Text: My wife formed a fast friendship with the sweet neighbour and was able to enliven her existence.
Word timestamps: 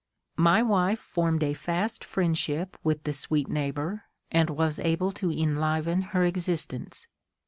My 0.39 0.63
wife 0.63 0.97
formed 0.97 1.43
a 1.43 1.53
fast 1.53 2.03
friendship 2.03 2.75
with 2.83 3.03
the 3.03 3.13
sweet 3.13 3.47
neighbour 3.49 4.05
and 4.31 4.49
was 4.49 4.79
able 4.79 5.11
to 5.11 5.29
enliven 5.29 6.01
her 6.01 6.23
existence. 6.25 7.05